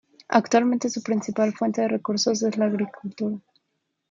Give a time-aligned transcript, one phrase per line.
[0.29, 3.37] Actualmente su principal fuente de recursos es la agricultura.